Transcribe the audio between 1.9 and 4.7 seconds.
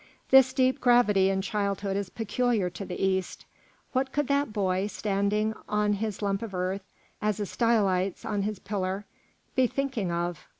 is peculiar to the East. What could that